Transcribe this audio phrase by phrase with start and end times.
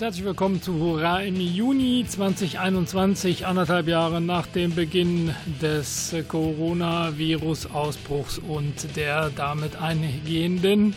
[0.00, 8.38] Und herzlich willkommen zu Hurra im Juni 2021, anderthalb Jahre nach dem Beginn des Coronavirus-Ausbruchs
[8.38, 10.94] und der damit eingehenden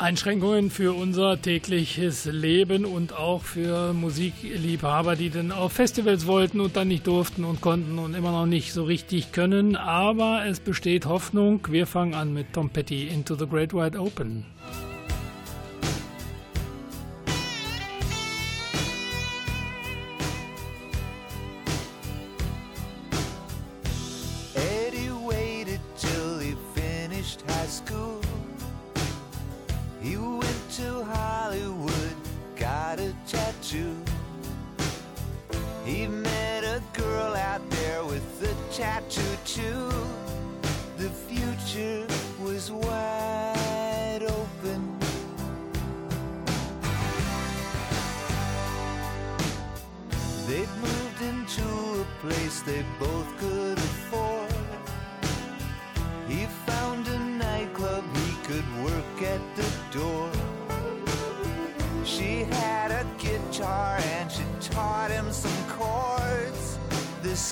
[0.00, 6.74] Einschränkungen für unser tägliches Leben und auch für Musikliebhaber, die dann auf Festivals wollten und
[6.74, 9.76] dann nicht durften und konnten und immer noch nicht so richtig können.
[9.76, 11.60] Aber es besteht Hoffnung.
[11.70, 14.46] Wir fangen an mit Tom Petty Into the Great Wide Open.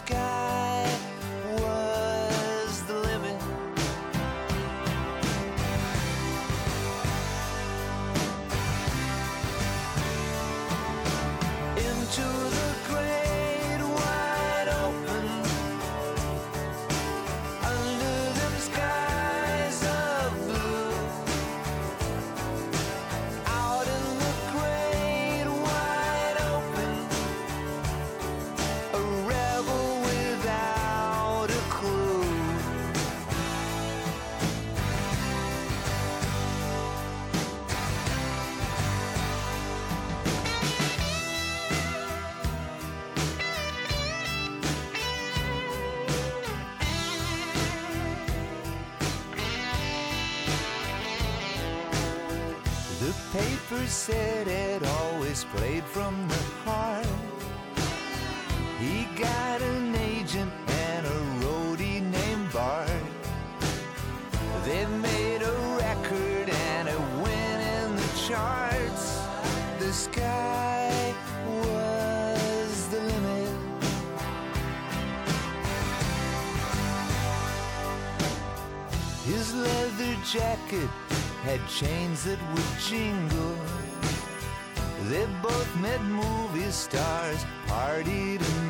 [0.06, 0.29] sky.
[80.70, 80.88] Jacket
[81.42, 83.56] had chains that would jingle.
[85.08, 88.69] They both met movie stars, partied and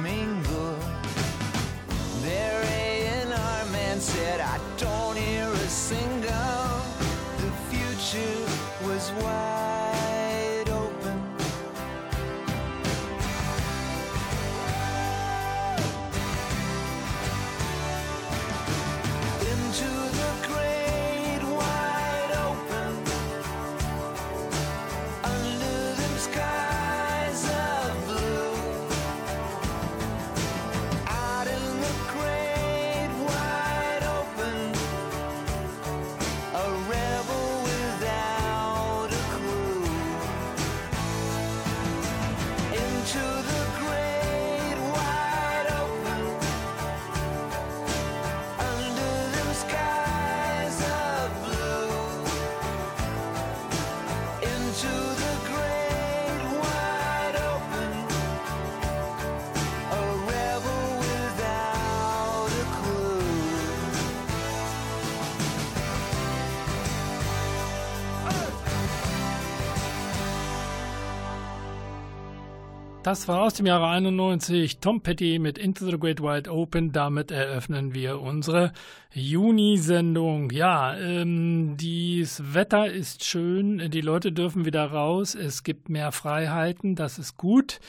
[73.11, 76.93] Das war aus dem Jahre 91 Tom Petty mit Into the Great Wide Open.
[76.93, 78.73] Damit eröffnen wir unsere
[79.13, 80.53] Juni-Sendung.
[80.53, 86.95] Ja, ähm, das Wetter ist schön, die Leute dürfen wieder raus, es gibt mehr Freiheiten,
[86.95, 87.81] das ist gut.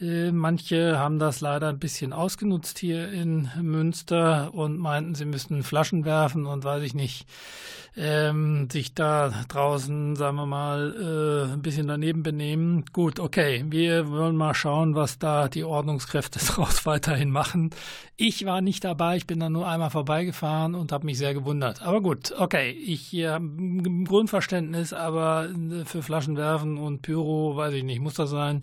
[0.00, 5.62] Äh, manche haben das leider ein bisschen ausgenutzt hier in Münster und meinten, sie müssten
[5.62, 7.26] Flaschen werfen und weiß ich nicht,
[8.02, 12.86] ähm, sich da draußen, sagen wir mal, äh, ein bisschen daneben benehmen.
[12.94, 17.70] Gut, okay, wir wollen mal schauen was da die Ordnungskräfte draus weiterhin machen.
[18.16, 21.82] Ich war nicht dabei, ich bin da nur einmal vorbeigefahren und habe mich sehr gewundert.
[21.82, 27.74] Aber gut, okay, ich äh, ein Grundverständnis, aber äh, für Flaschen werfen und Pyro, weiß
[27.74, 28.62] ich nicht, muss das sein?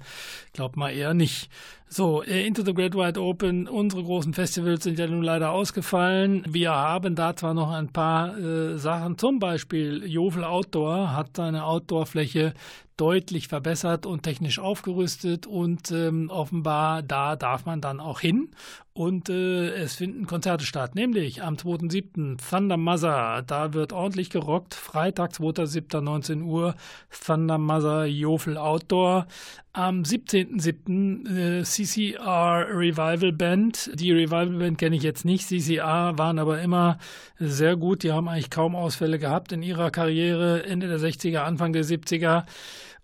[0.53, 1.51] Glaub mal eher nicht.
[1.89, 6.43] So, äh, Into the Great Wide Open, unsere großen Festivals sind ja nun leider ausgefallen.
[6.47, 11.65] Wir haben da zwar noch ein paar äh, Sachen, zum Beispiel Jovel Outdoor hat seine
[11.65, 12.53] Outdoor-Fläche
[12.97, 18.49] deutlich verbessert und technisch aufgerüstet und ähm, offenbar da darf man dann auch hin
[18.97, 22.37] und äh, es finden Konzerte statt, nämlich am 2.7.
[22.49, 26.01] Thunder Mother, da wird ordentlich gerockt, Freitag 2.7.
[26.01, 26.73] 19 Uhr,
[27.23, 29.27] Thunder Mother Jofel Outdoor,
[29.71, 31.59] am 17.7.
[31.59, 36.97] Äh, CCR Revival Band, die Revival Band kenne ich jetzt nicht, CCR waren aber immer
[37.37, 41.71] sehr gut, die haben eigentlich kaum Ausfälle gehabt in ihrer Karriere, Ende der 60er, Anfang
[41.71, 42.45] der 70er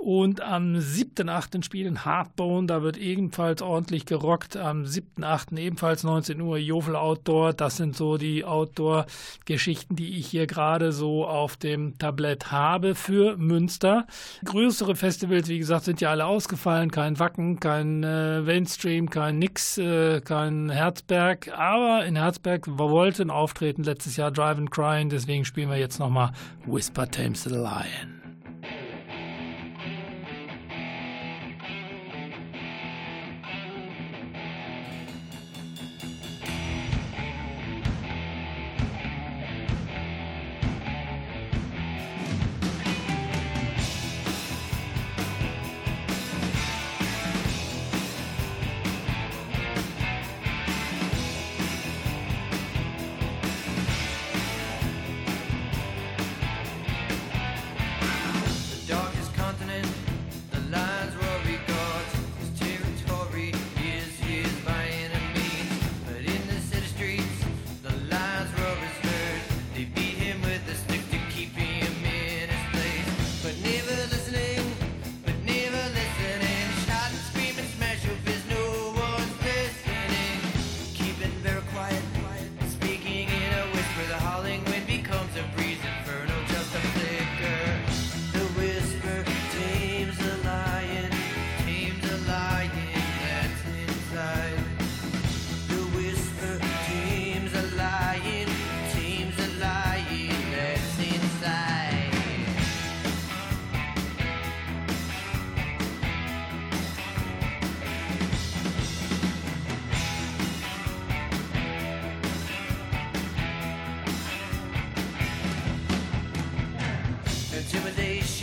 [0.04, 1.64] und am 7.8.
[1.64, 4.58] spielen Hardbone, da wird ebenfalls ordentlich gerockt.
[4.58, 5.58] Am 7.8.
[5.58, 7.54] ebenfalls 19 Uhr Jovel Outdoor.
[7.54, 13.38] Das sind so die Outdoor-Geschichten, die ich hier gerade so auf dem Tablett habe für
[13.38, 14.06] Münster.
[14.44, 16.92] Größere Festivals, wie gesagt, sind ja alle ausgefallen.
[16.92, 21.50] Kein Wacken, kein äh, Mainstream, kein Nix, äh, kein Herzberg.
[21.58, 25.08] Aber in Herzberg wollten auftreten letztes Jahr Drive and Crying.
[25.08, 26.34] Deswegen spielen wir jetzt nochmal
[26.66, 28.23] Whisper Tames the Lion.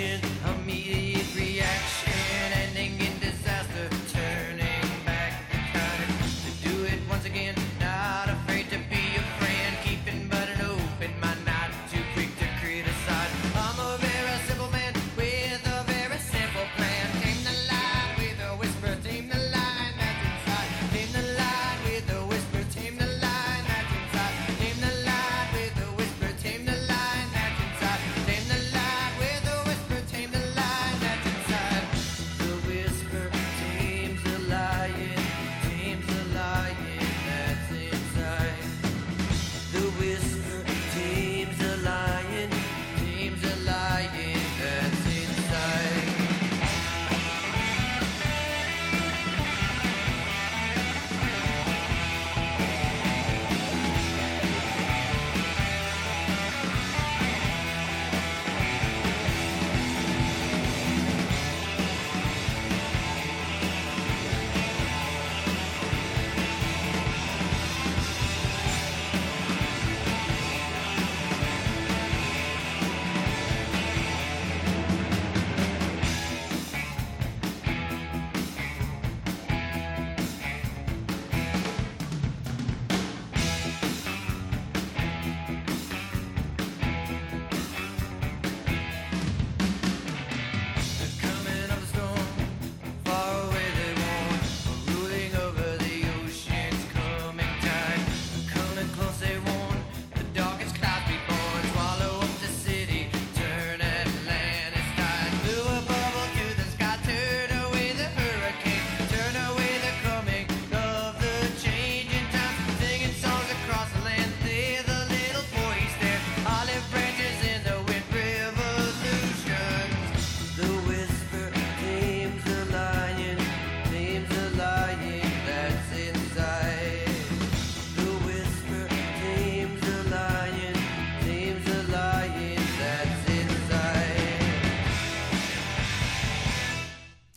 [0.01, 0.30] kitchen.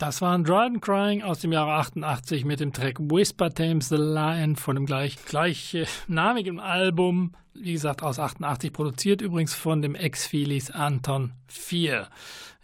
[0.04, 4.54] Das waren Dryden Crying aus dem Jahre 88 mit dem Track Whisper Tames the Lion
[4.54, 11.32] von dem gleich, gleichnamigen Album, wie gesagt aus 88, produziert übrigens von dem Ex-Filis Anton
[11.46, 12.06] 4.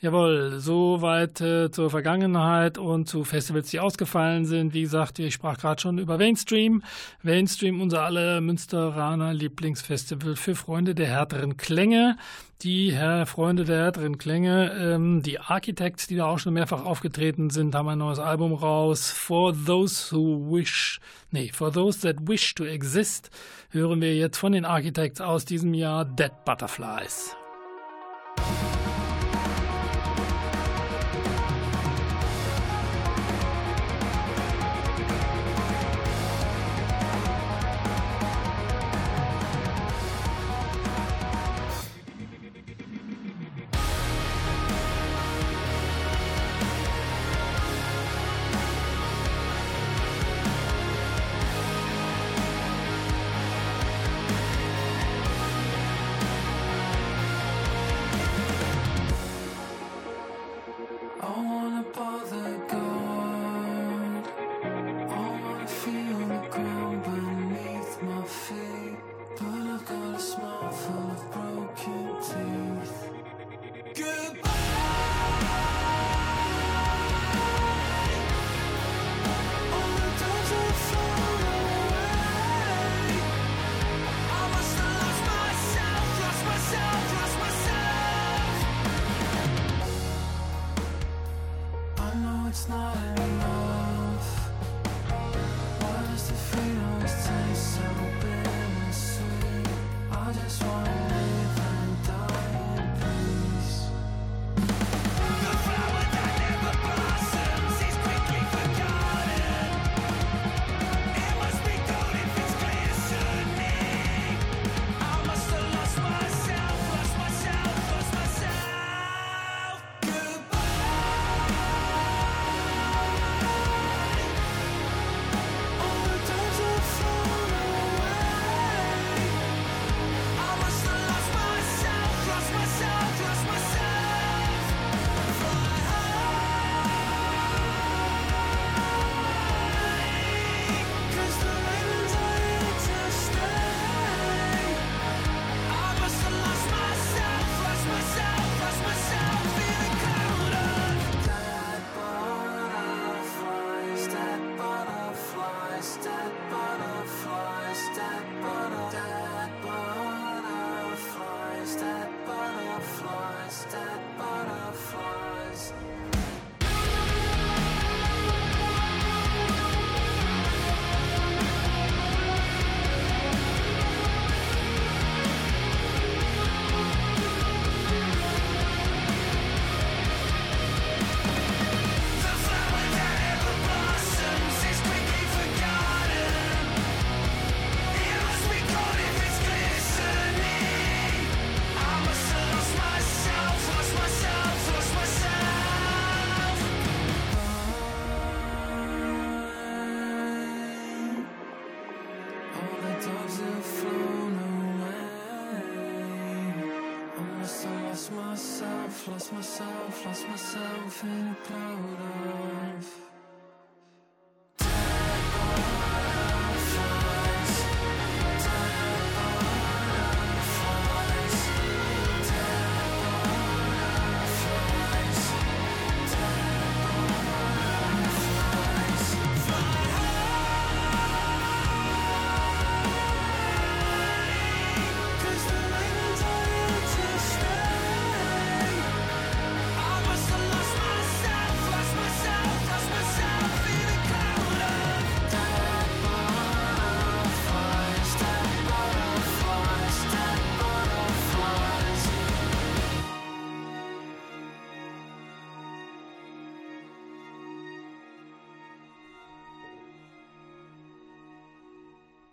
[0.03, 4.73] Jawohl, soweit äh, zur Vergangenheit und zu Festivals, die ausgefallen sind.
[4.73, 6.83] Wie gesagt, ich sprach gerade schon über Mainstream.
[7.23, 12.17] Mainstream, unser aller Münsteraner Lieblingsfestival für Freunde der härteren Klänge.
[12.63, 17.51] Die Herr Freunde der härteren Klänge, ähm, die Architects, die da auch schon mehrfach aufgetreten
[17.51, 19.11] sind, haben ein neues Album raus.
[19.11, 20.99] For those who wish,
[21.31, 23.29] nee, for those that wish to exist,
[23.69, 27.37] hören wir jetzt von den Architects aus diesem Jahr Dead Butterflies.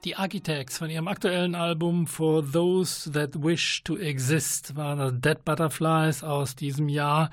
[0.07, 5.43] Die Architects von ihrem aktuellen Album For Those That Wish to Exist war das Dead
[5.43, 7.29] Butterflies aus diesem Jahr.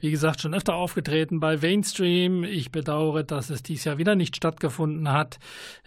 [0.00, 2.42] Wie gesagt, schon öfter aufgetreten bei Mainstream.
[2.42, 5.38] Ich bedauere, dass es dieses Jahr wieder nicht stattgefunden hat.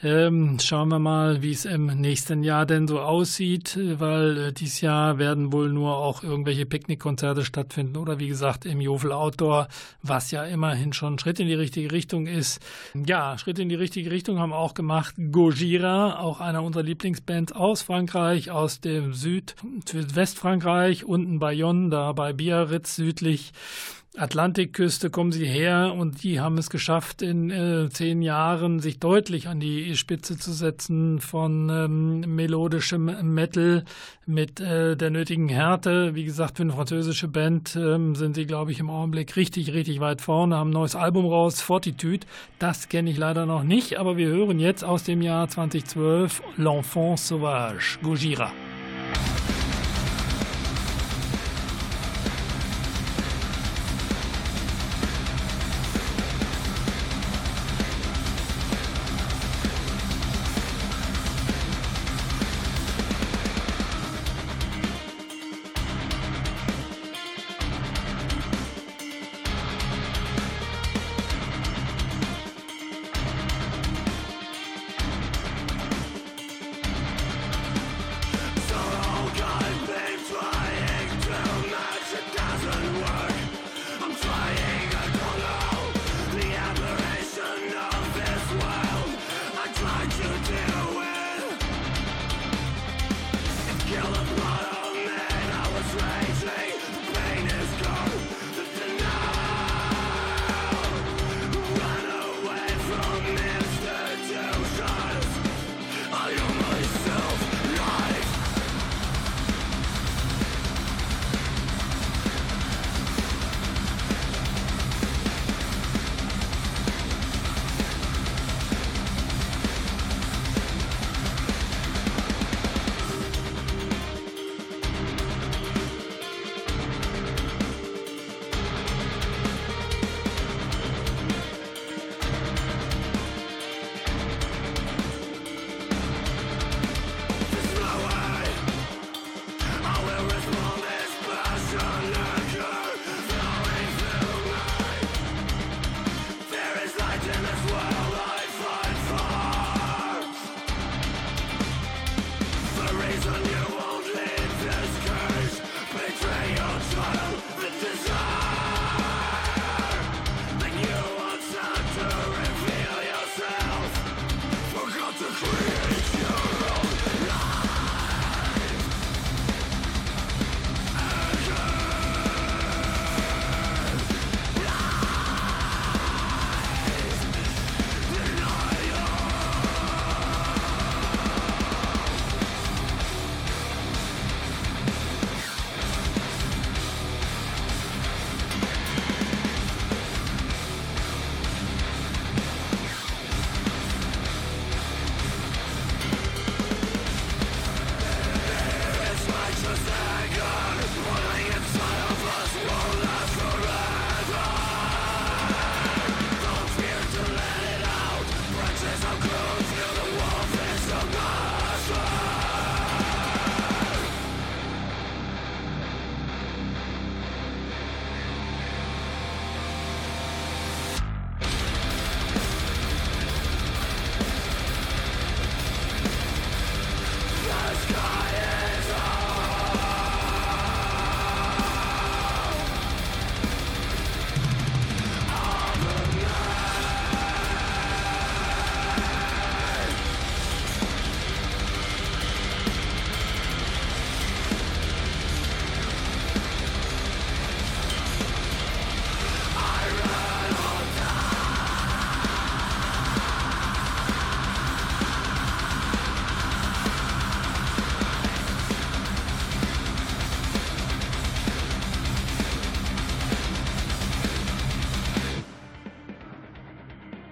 [0.01, 4.79] Ähm, schauen wir mal, wie es im nächsten Jahr denn so aussieht, weil äh, dieses
[4.79, 9.67] Jahr werden wohl nur auch irgendwelche Picknickkonzerte stattfinden oder wie gesagt im Jofel Outdoor,
[10.03, 12.62] was ja immerhin schon Schritt in die richtige Richtung ist.
[12.93, 17.81] Ja, Schritt in die richtige Richtung haben auch gemacht Gojira auch einer unserer Lieblingsbands aus
[17.81, 19.55] Frankreich, aus dem Süd,
[19.88, 23.51] Südwestfrankreich, unten bei Jon, da bei Biarritz südlich.
[24.18, 29.48] Atlantikküste kommen sie her und die haben es geschafft, in äh, zehn Jahren sich deutlich
[29.48, 33.86] an die Spitze zu setzen von ähm, melodischem Metal
[34.25, 36.16] mit äh, der nötigen Härte.
[36.16, 40.00] Wie gesagt, für eine französische Band ähm, sind sie, glaube ich, im Augenblick richtig, richtig
[40.00, 42.25] weit vorne, haben ein neues Album raus, Fortitude.
[42.58, 47.18] Das kenne ich leider noch nicht, aber wir hören jetzt aus dem Jahr 2012 L'Enfant
[47.18, 48.51] Sauvage, Gojira.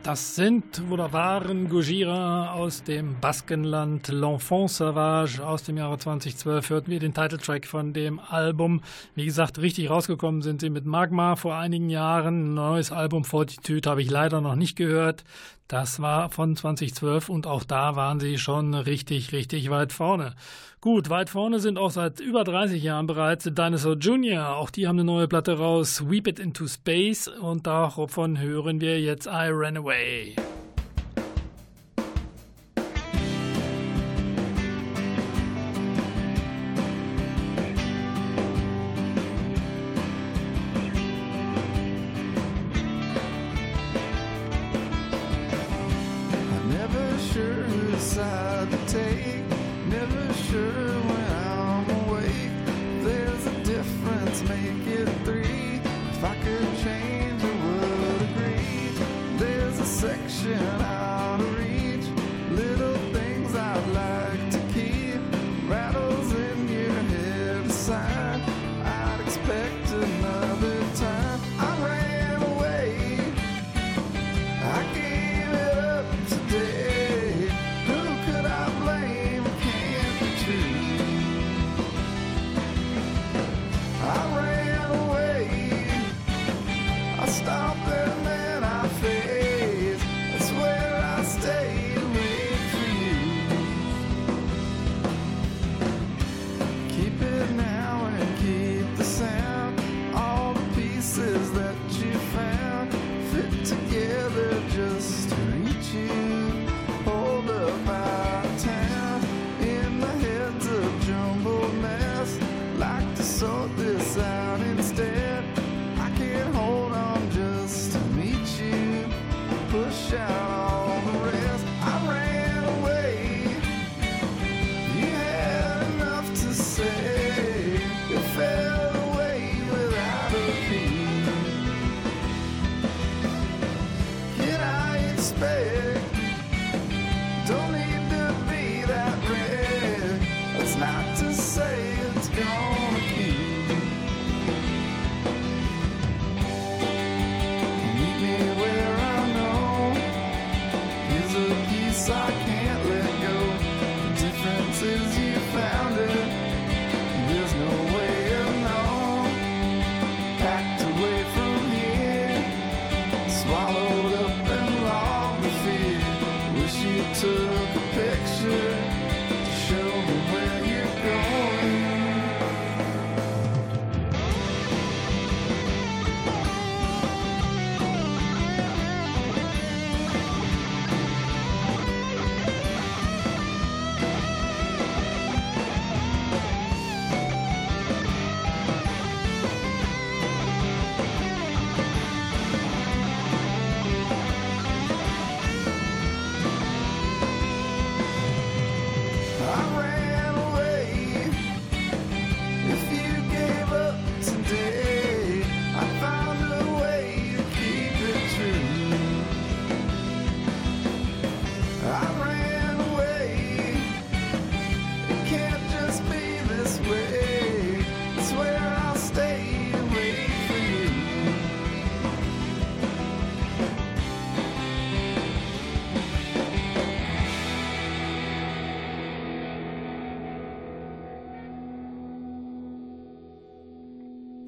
[0.07, 6.69] Das sind oder waren Gojira aus dem Baskenland, L'Enfant Sauvage aus dem Jahre 2012.
[6.69, 8.83] Hörten wir den Titeltrack von dem Album.
[9.15, 12.53] Wie gesagt, richtig rausgekommen sind sie mit Magma vor einigen Jahren.
[12.53, 15.25] Neues Album Fortitude habe ich leider noch nicht gehört.
[15.67, 20.33] Das war von 2012 und auch da waren sie schon richtig, richtig weit vorne.
[20.79, 24.55] Gut, weit vorne sind auch seit über 30 Jahren bereits Dinosaur Jr.
[24.55, 29.01] Auch die haben eine neue Platte raus, Sweep It Into Space und davon hören wir
[29.01, 30.35] jetzt I Ran Away.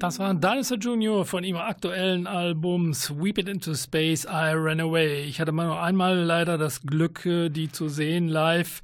[0.00, 1.26] Das war Dinosaur Jr.
[1.26, 5.24] von ihrem aktuellen Album Sweep It Into Space, I Ran Away.
[5.24, 8.80] Ich hatte mal nur einmal leider das Glück, äh, die zu sehen live.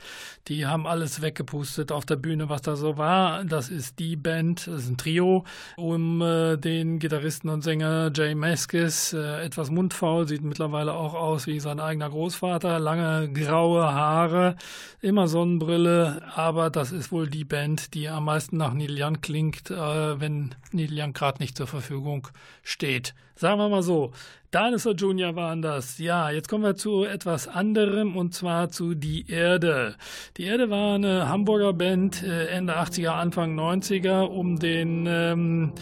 [0.48, 3.44] Die haben alles weggepustet auf der Bühne, was da so war.
[3.44, 5.44] Das ist die Band, das ist ein Trio,
[5.76, 11.48] um äh, den Gitarristen und Sänger Jay Maskis, äh, etwas mundfaul, sieht mittlerweile auch aus
[11.48, 14.54] wie sein eigener Großvater, lange graue Haare,
[15.00, 19.72] immer Sonnenbrille, aber das ist wohl die Band, die am meisten nach Neil Young klingt,
[19.72, 22.28] äh, wenn Neil Young gerade nicht zur Verfügung
[22.62, 23.14] steht.
[23.38, 24.12] Sagen wir mal so,
[24.54, 25.98] Dinosaur Junior waren das.
[25.98, 29.94] Ja, jetzt kommen wir zu etwas anderem und zwar zu Die Erde.
[30.38, 35.72] Die Erde war eine Hamburger Band äh, Ende 80er, Anfang 90er um den ähm,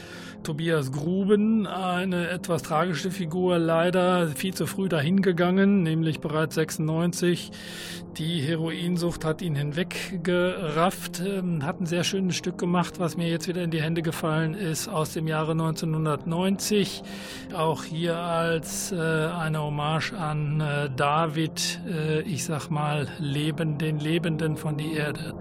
[0.45, 7.51] Tobias Gruben, eine etwas tragische Figur, leider viel zu früh dahingegangen, nämlich bereits 96.
[8.19, 13.49] Die Heroinsucht hat ihn hinweggerafft, ähm, hat ein sehr schönes Stück gemacht, was mir jetzt
[13.49, 17.03] wieder in die Hände gefallen ist, aus dem Jahre 1990.
[17.53, 23.99] Auch hier als äh, eine Hommage an äh, David, äh, ich sag mal, Leben, den
[23.99, 25.35] Lebenden von die Erde.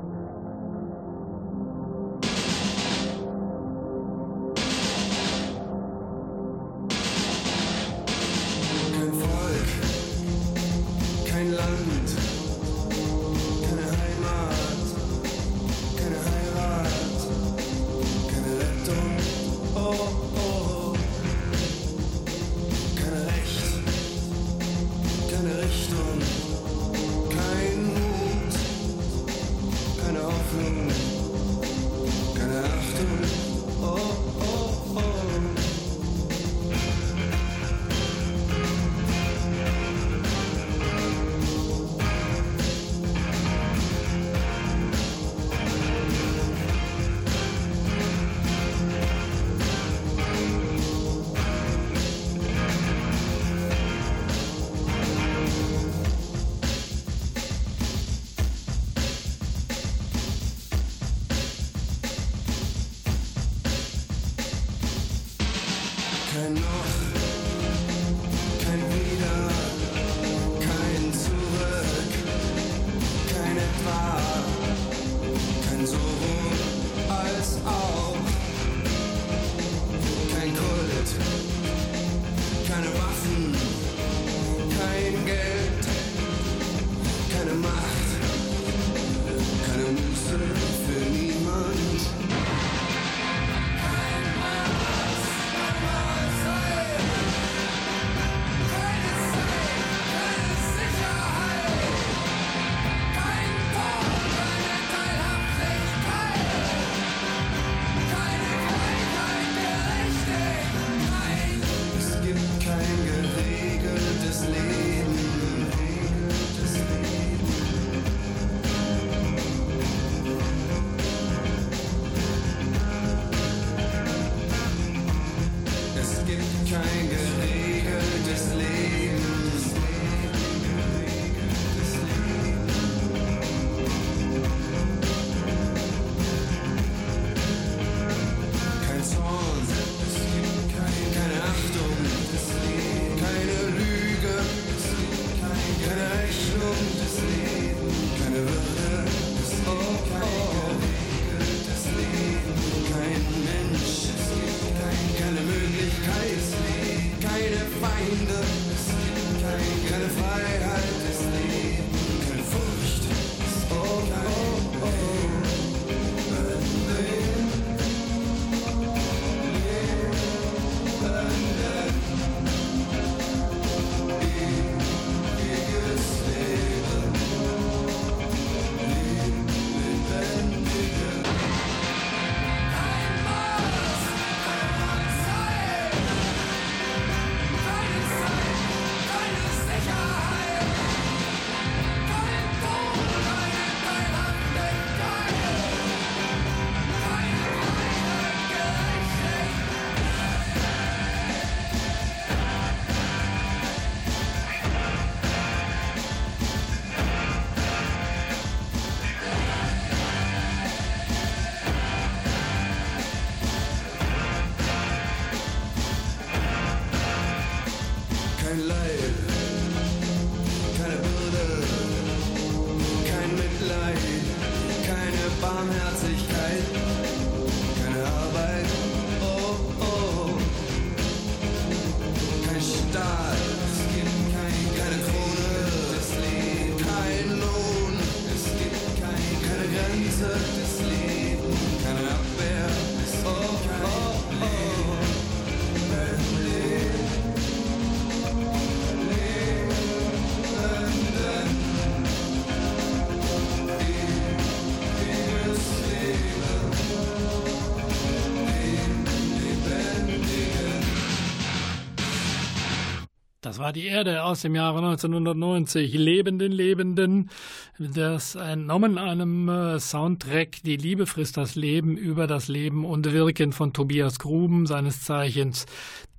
[263.53, 265.93] Das war die Erde aus dem Jahre 1990.
[265.93, 267.29] Lebenden, Lebenden.
[267.77, 273.53] Das entnommen einem äh, Soundtrack Die Liebe frisst das Leben über das Leben und Wirken
[273.53, 275.67] von Tobias Gruben, seines Zeichens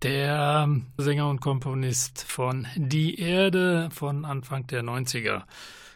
[0.02, 5.42] der Sänger und Komponist von Die Erde von Anfang der 90er.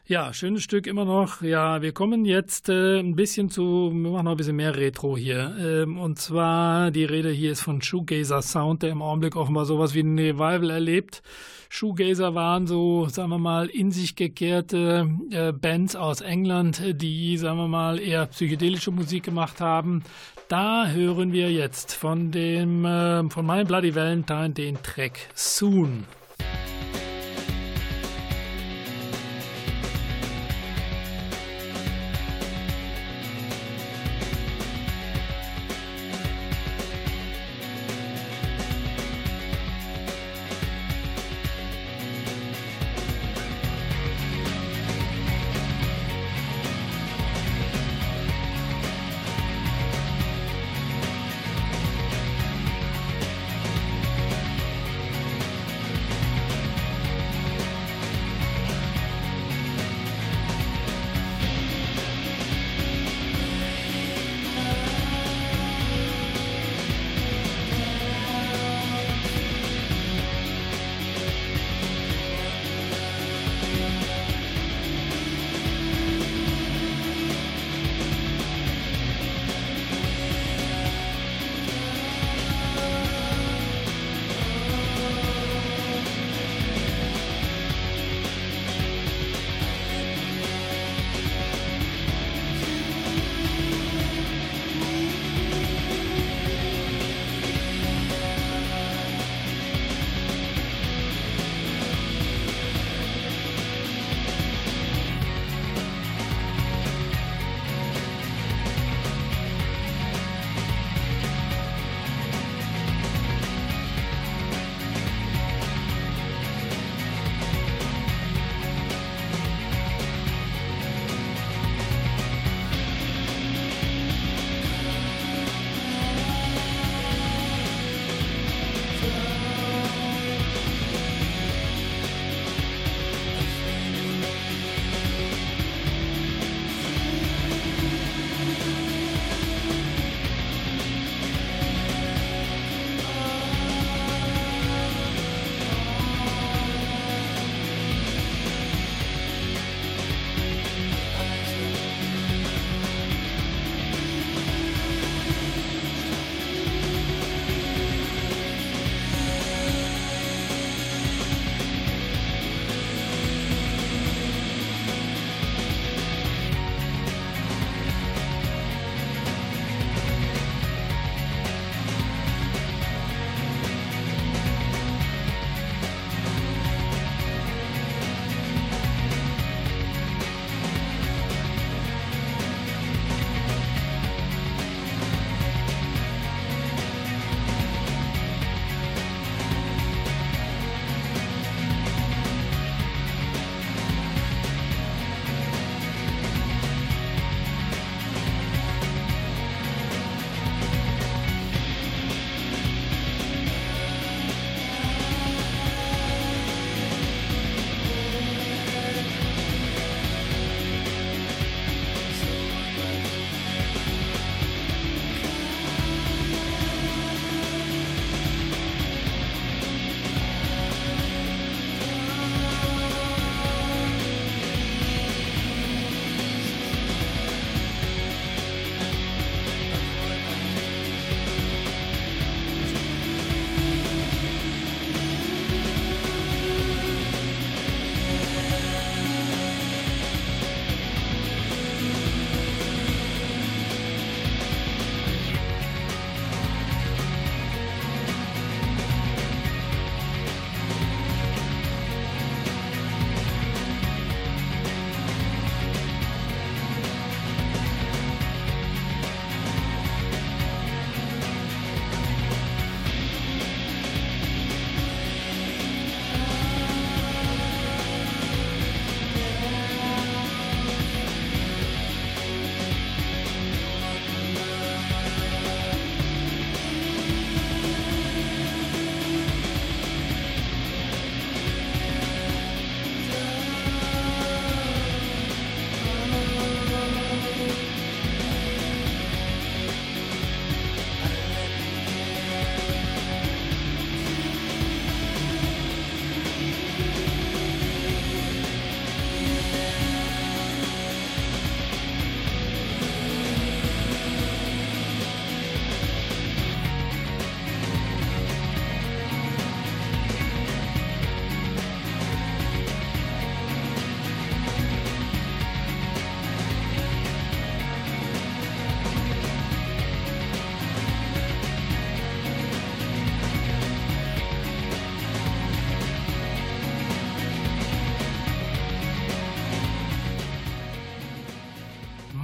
[0.08, 1.42] Ja, schönes Stück immer noch.
[1.42, 5.18] Ja, wir kommen jetzt äh, ein bisschen zu, wir machen noch ein bisschen mehr Retro
[5.18, 5.54] hier.
[5.60, 9.92] Ähm, und zwar, die Rede hier ist von Shoegazer Sound, der im Augenblick offenbar sowas
[9.92, 11.22] wie ein Revival erlebt.
[11.68, 17.58] Shoegazer waren so, sagen wir mal, in sich gekehrte äh, Bands aus England, die, sagen
[17.58, 20.04] wir mal, eher psychedelische Musik gemacht haben.
[20.48, 26.04] Da hören wir jetzt von dem, äh, von My Bloody Valentine den Track Soon.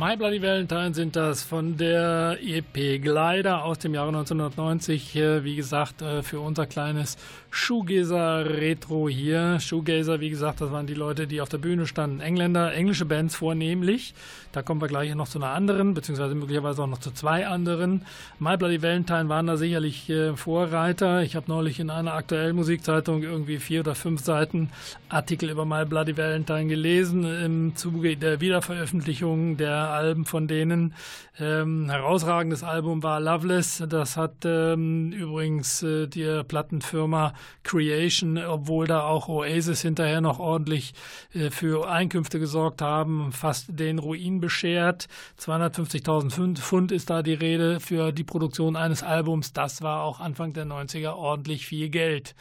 [0.07, 5.15] My Bloody Valentine sind das von der EP Glider aus dem Jahre 1990.
[5.15, 7.17] Wie gesagt, äh, für unser kleines
[7.51, 9.61] Shoegazer Retro hier.
[9.61, 12.21] Shoegazer, wie gesagt, das waren die Leute, die auf der Bühne standen.
[12.21, 14.13] Engländer, englische Bands vornehmlich.
[14.53, 18.03] Da kommen wir gleich noch zu einer anderen, beziehungsweise möglicherweise auch noch zu zwei anderen.
[18.39, 21.23] My Bloody Valentine waren da sicherlich äh, Vorreiter.
[21.23, 24.69] Ich habe neulich in einer aktuellen Musikzeitung irgendwie vier oder fünf Seiten
[25.09, 30.95] Artikel über My Bloody Valentine gelesen im Zuge der Wiederveröffentlichung der Alben von denen.
[31.39, 33.83] Ähm, herausragendes Album war Loveless.
[33.89, 37.33] Das hat ähm, übrigens äh, die Plattenfirma
[37.63, 40.95] Creation, obwohl da auch Oasis hinterher noch ordentlich
[41.33, 45.09] äh, für Einkünfte gesorgt haben, fast den Ruin beschert.
[45.41, 49.53] 250.000 Pfund ist da die Rede für die Produktion eines Albums.
[49.53, 52.35] Das war auch Anfang der 90er ordentlich viel Geld.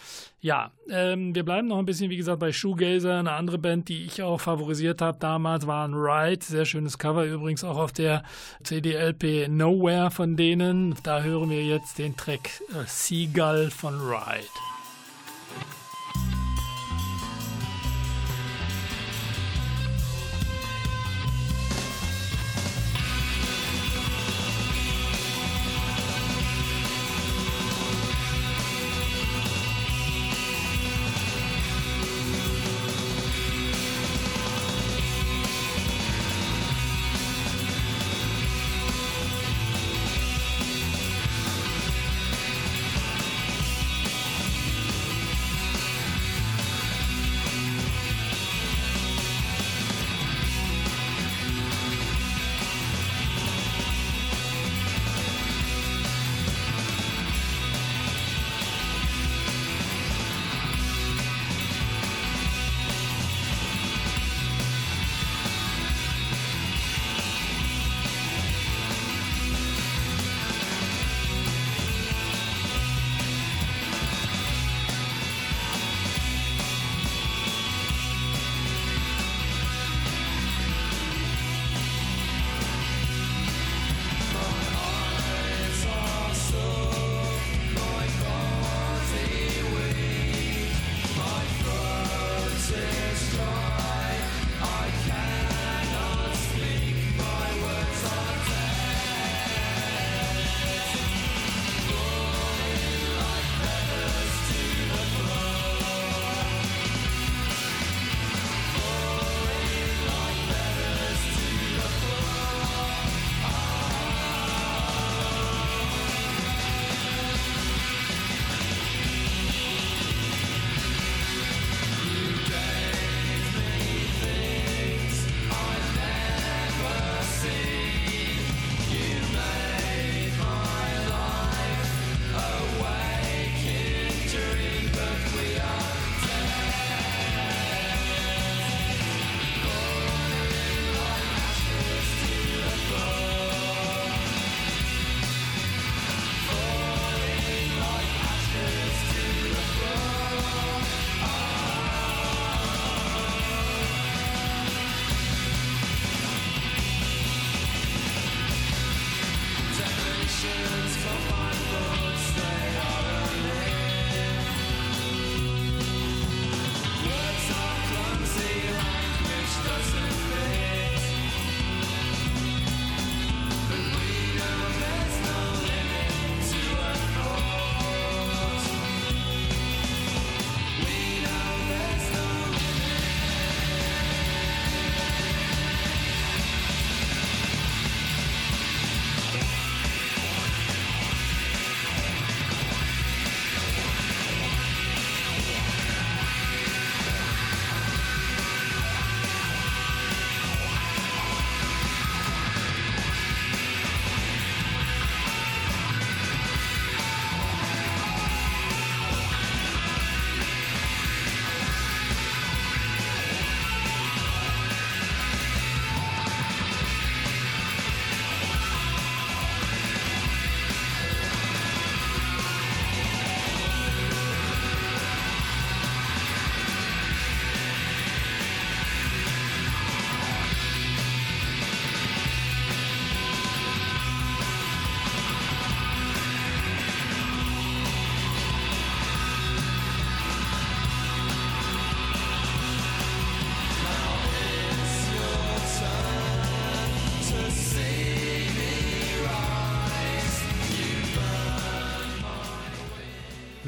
[0.43, 3.17] Ja, ähm, wir bleiben noch ein bisschen, wie gesagt, bei Shoegazer.
[3.17, 6.43] Eine andere Band, die ich auch favorisiert habe damals, waren Ride.
[6.43, 8.23] Sehr schönes Cover übrigens auch auf der
[8.61, 10.95] CD-LP Nowhere von denen.
[11.03, 14.72] Da hören wir jetzt den Track äh, Seagull von Ride.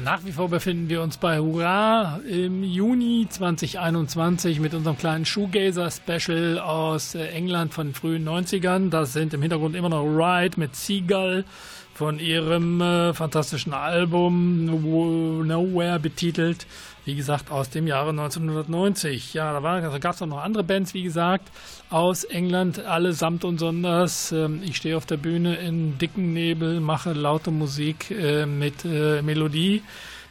[0.06, 6.60] Nach wie vor befinden wir uns bei Hurra im Juni 2021 mit unserem kleinen Shoegazer-Special
[6.60, 8.88] aus äh, England von den frühen 90ern.
[8.88, 11.44] Das sind im Hintergrund immer noch Ride mit Seagull
[11.92, 16.68] von ihrem äh, fantastischen Album Nowhere betitelt.
[17.06, 19.32] Wie gesagt, aus dem Jahre 1990.
[19.32, 21.48] Ja, da, da gab es auch noch andere Bands, wie gesagt,
[21.88, 24.32] aus England, allesamt und sonders.
[24.32, 29.22] Ähm, ich stehe auf der Bühne in dicken Nebel, mache laute Musik äh, mit äh,
[29.22, 29.82] Melodie.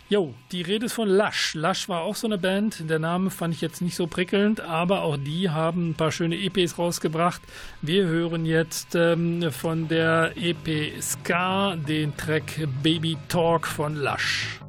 [0.10, 1.56] Jo, die Rede ist von Lush.
[1.56, 2.90] Lush war auch so eine Band.
[2.90, 6.36] Der Name fand ich jetzt nicht so prickelnd, aber auch die haben ein paar schöne
[6.36, 7.42] EPs rausgebracht.
[7.82, 14.60] Wir hören jetzt ähm, von der EP Ska den Track Baby Talk von Lush.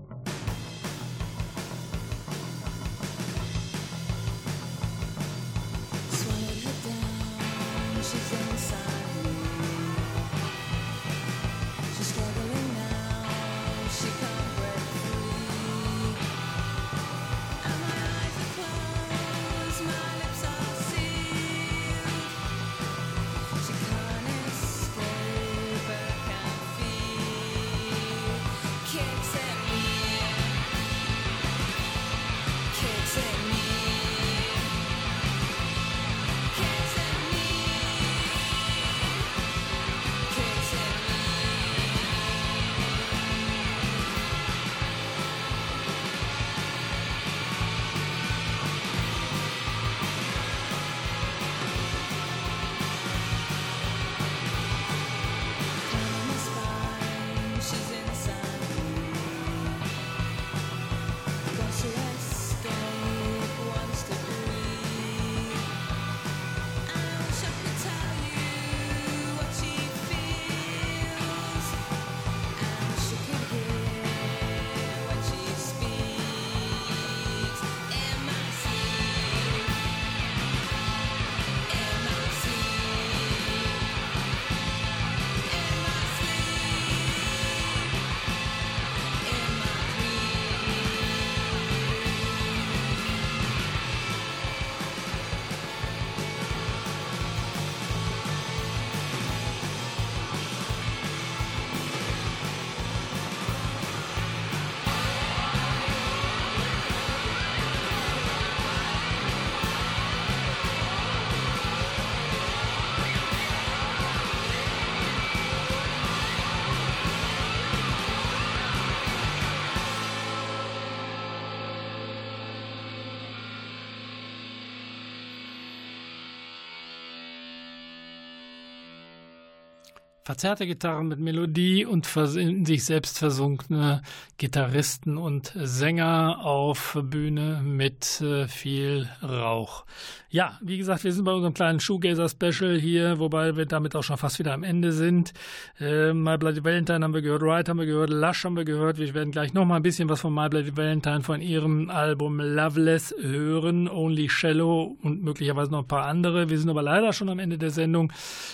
[130.27, 132.05] Verzerrte Gitarren mit Melodie und
[132.35, 134.03] in sich selbst versunkene
[134.39, 139.85] Gitarristen und Sänger auf Bühne mit äh, viel Rauch.
[140.29, 144.19] Ja, wie gesagt, wir sind bei unserem kleinen Shoegazer-Special hier, wobei wir damit auch schon
[144.19, 145.33] fast wieder am Ende sind.
[145.79, 148.99] Äh, My Bloody Valentine haben wir gehört, Ride haben wir gehört, Lush haben wir gehört.
[148.99, 153.15] Wir werden gleich nochmal ein bisschen was von My Bloody Valentine von ihrem Album Loveless
[153.19, 156.51] hören, Only Shallow und möglicherweise noch ein paar andere.
[156.51, 158.13] Wir sind aber leider schon am Ende der Sendung,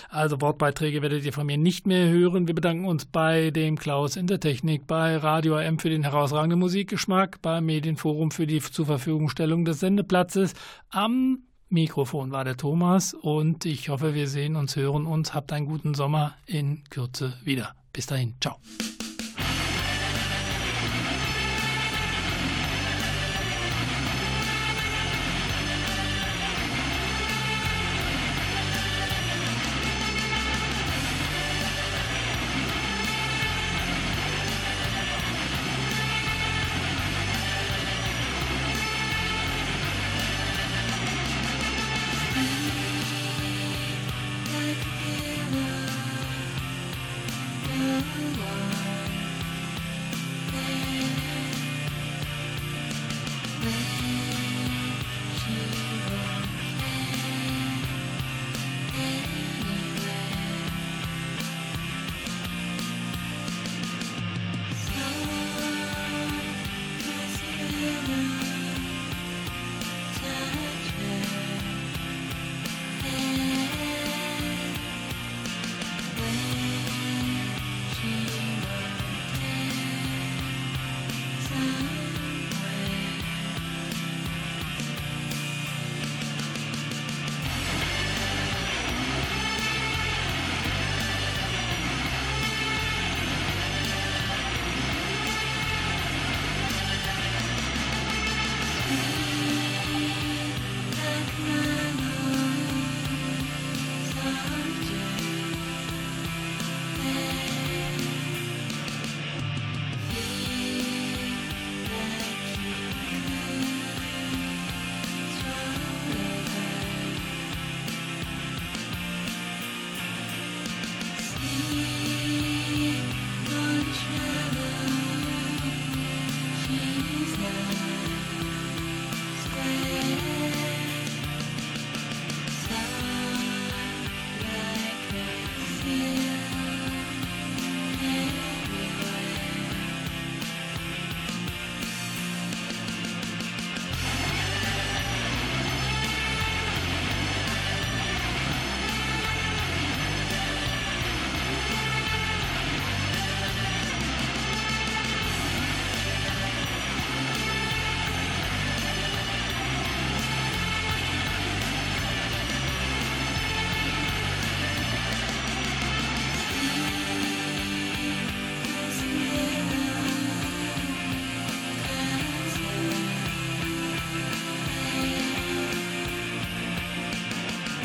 [0.09, 2.47] also Wortbeiträge werdet ihr von mir nicht mehr hören.
[2.47, 6.59] Wir bedanken uns bei dem Klaus in der Technik, bei Radio AM für den herausragenden
[6.59, 10.53] Musikgeschmack, beim Medienforum für die Zurverfügungstellung des Sendeplatzes.
[10.89, 11.39] Am
[11.69, 15.33] Mikrofon war der Thomas und ich hoffe, wir sehen uns, hören uns.
[15.33, 17.73] Habt einen guten Sommer in Kürze wieder.
[17.91, 18.57] Bis dahin, ciao.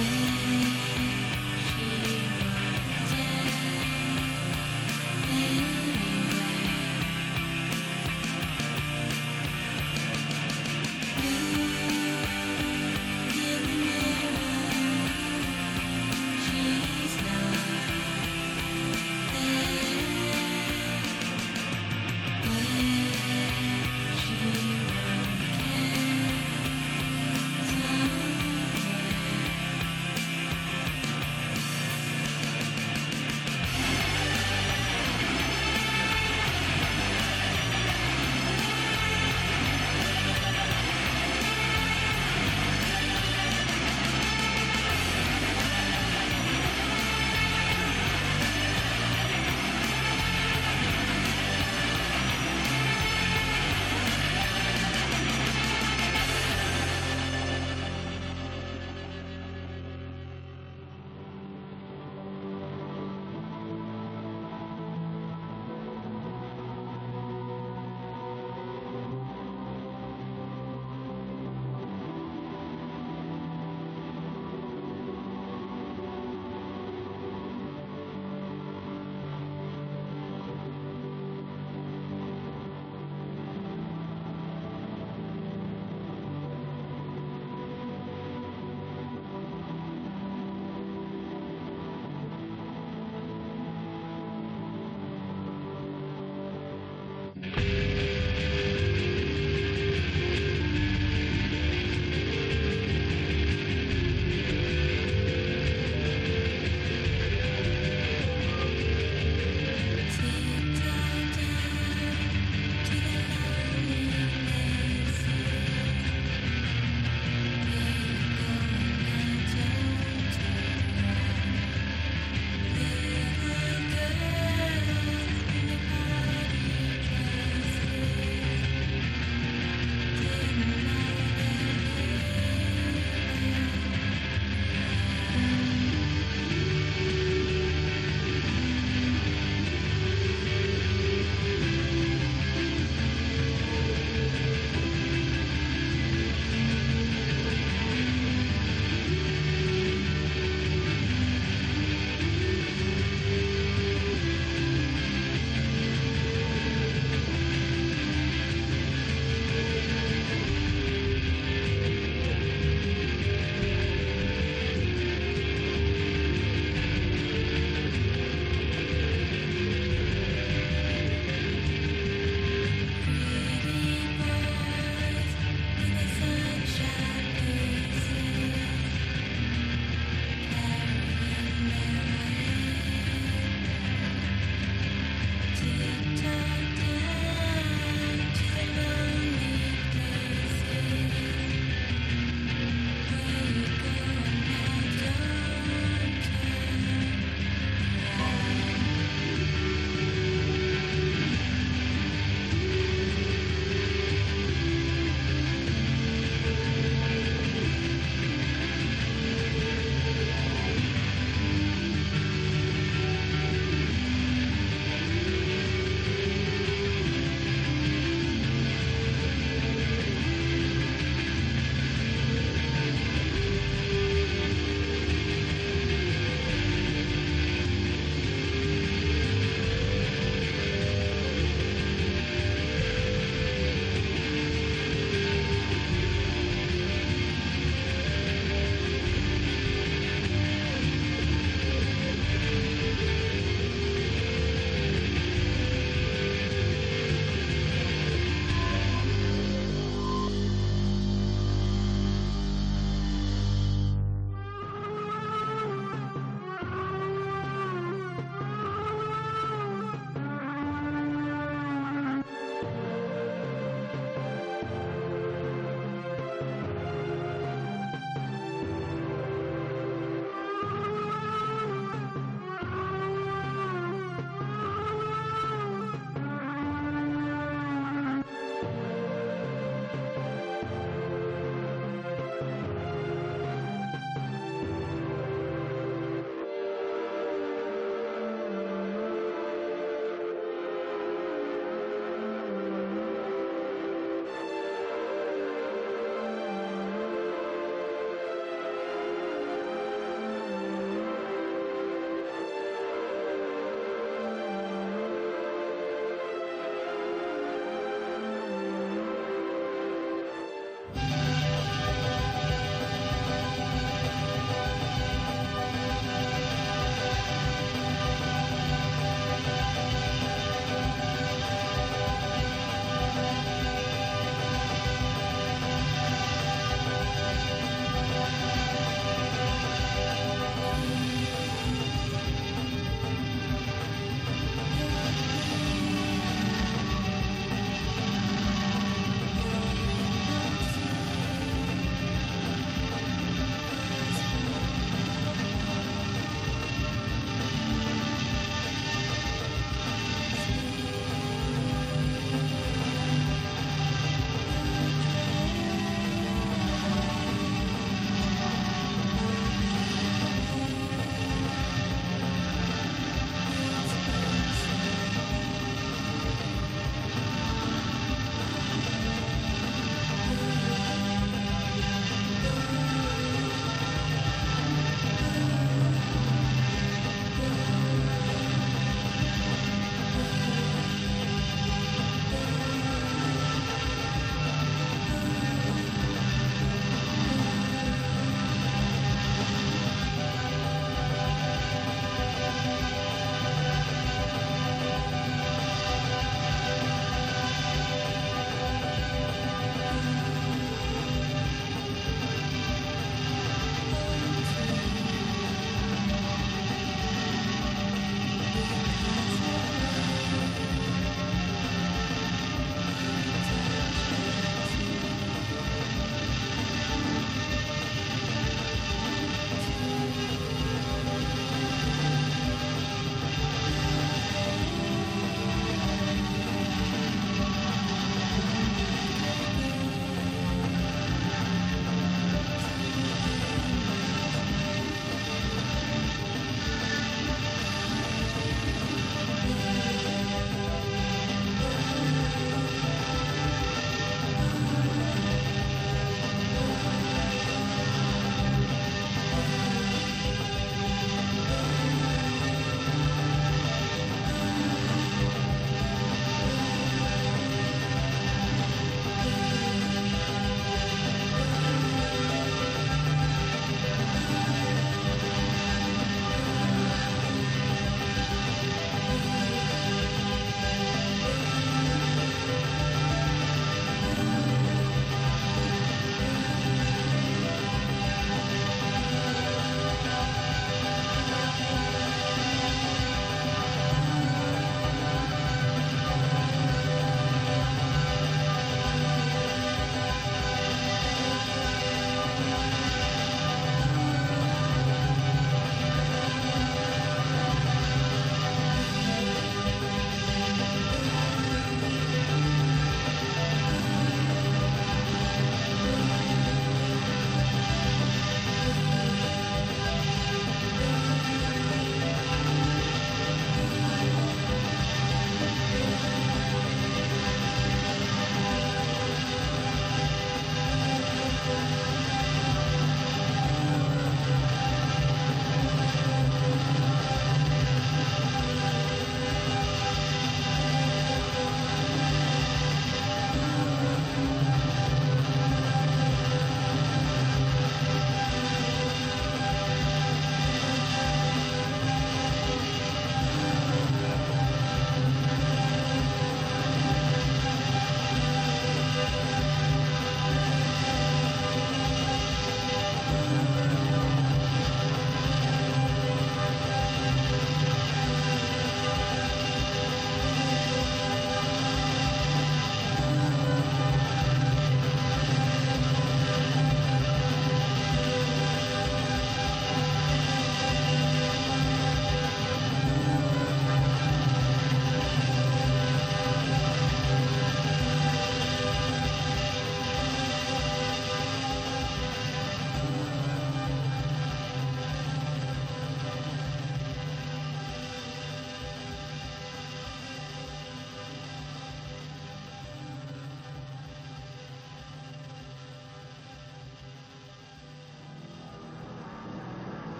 [0.00, 0.29] me.